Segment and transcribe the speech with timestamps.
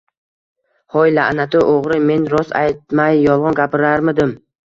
[0.95, 4.35] Hoy, la’nati o‘g‘ri, men rost aytmay, yolg‘on gapirarmidim